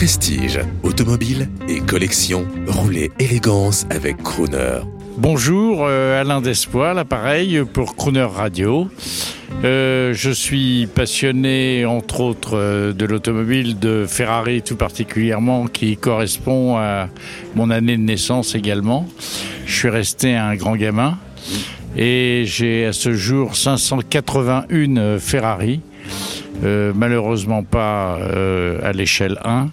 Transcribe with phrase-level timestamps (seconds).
[0.00, 4.78] Prestige, automobile et collection, roulez élégance avec Crooner.
[5.18, 8.88] Bonjour, euh, Alain Despoil, l'appareil pour Crooner Radio.
[9.62, 16.78] Euh, je suis passionné, entre autres, euh, de l'automobile, de Ferrari tout particulièrement, qui correspond
[16.78, 17.10] à
[17.54, 19.06] mon année de naissance également.
[19.66, 21.18] Je suis resté un grand gamin
[21.94, 25.82] et j'ai à ce jour 581 Ferrari.
[26.62, 29.68] Euh, malheureusement pas euh, à l'échelle 1,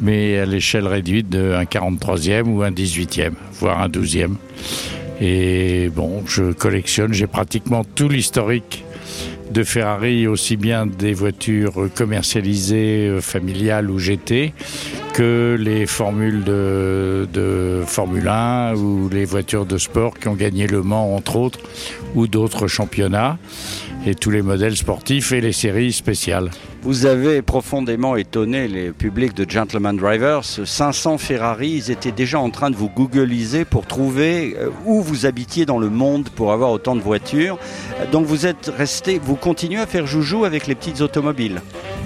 [0.00, 4.34] mais à l'échelle réduite d'un 43e ou un 18e, voire un 12e.
[5.20, 8.84] Et bon, je collectionne, j'ai pratiquement tout l'historique
[9.50, 14.52] de Ferrari, aussi bien des voitures commercialisées, euh, familiales ou GT,
[15.12, 20.82] que les formules de, Formule 1 ou les voitures de sport qui ont gagné Le
[20.82, 21.58] Mans, entre autres,
[22.14, 23.38] ou d'autres championnats
[24.06, 26.50] et tous les modèles sportifs et les séries spéciales.
[26.82, 30.44] Vous avez profondément étonné les publics de Gentleman Drivers.
[30.44, 35.26] 500 Ferrari, ils étaient déjà en train de vous googliser pour trouver euh, où vous
[35.26, 37.58] habitiez dans le monde pour avoir autant de voitures.
[38.12, 41.60] Donc vous êtes resté, vous continuez à faire joujou avec les petites automobiles.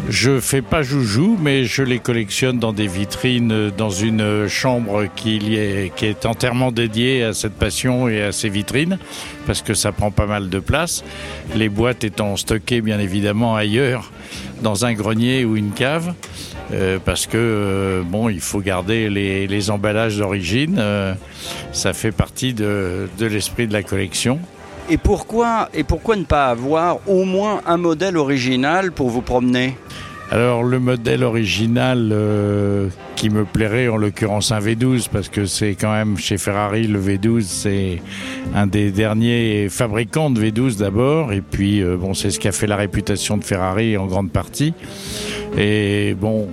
[0.08, 5.54] Je fais pas joujou, mais je les collectionne dans des vitrines, dans une chambre qui
[5.56, 8.98] est, entièrement dédiée à cette passion et à ces vitrines,
[9.46, 11.04] parce que ça prend pas mal de place.
[11.54, 14.12] Les boîtes étant stockées bien évidemment ailleurs
[14.62, 16.14] dans un grenier ou une cave.
[16.72, 20.76] Euh, parce que euh, bon, il faut garder les, emballages d'origine.
[20.78, 21.14] Euh,
[21.72, 24.38] ça fait partie de, de l'esprit de la collection.
[24.90, 29.76] Et pourquoi, et pourquoi ne pas avoir au moins un modèle original pour vous promener?
[30.30, 35.74] Alors le modèle original euh, qui me plairait, en l'occurrence un V12, parce que c'est
[35.74, 38.02] quand même chez Ferrari le V12, c'est
[38.54, 42.52] un des derniers fabricants de V12 d'abord, et puis euh, bon, c'est ce qui a
[42.52, 44.72] fait la réputation de Ferrari en grande partie.
[45.58, 46.48] Et bon,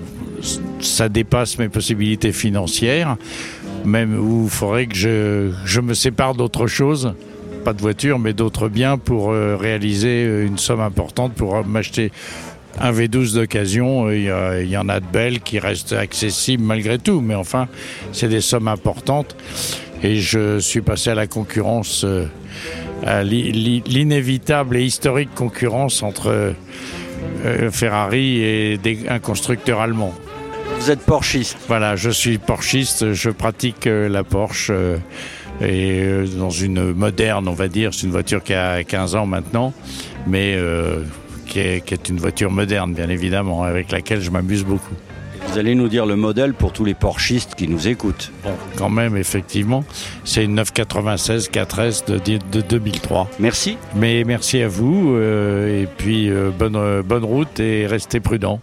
[0.80, 3.16] ça dépasse mes possibilités financières,
[3.86, 7.14] même où il faudrait que je, je me sépare d'autre chose.
[7.64, 12.12] Pas de voiture, mais d'autres biens pour euh, réaliser une somme importante pour m'acheter
[12.80, 14.10] un V12 d'occasion.
[14.10, 17.68] Il y, y, en a de belles qui restent accessibles malgré tout, mais enfin,
[18.12, 19.36] c'est des sommes importantes.
[20.04, 22.26] Et je suis passé à la concurrence, euh,
[23.06, 26.54] à l'inévitable et historique concurrence entre
[27.46, 30.14] euh, Ferrari et des, un constructeur allemand.
[30.80, 34.72] Vous êtes porschiste Voilà, je suis porschiste, je pratique euh, la Porsche.
[34.72, 34.98] Euh,
[35.62, 39.28] et euh, dans une moderne, on va dire, c'est une voiture qui a 15 ans
[39.28, 39.74] maintenant,
[40.26, 41.04] mais euh,
[41.52, 44.96] qui, est, qui est une voiture moderne, bien évidemment, avec laquelle je m'amuse beaucoup.
[45.48, 48.32] Vous allez nous dire le modèle pour tous les porchistes qui nous écoutent.
[48.44, 49.84] Bon, quand même, effectivement,
[50.24, 52.20] c'est une 996 4S de,
[52.52, 53.30] de 2003.
[53.40, 53.78] Merci.
[53.96, 58.62] Mais merci à vous, euh, et puis euh, bonne, bonne route et restez prudents.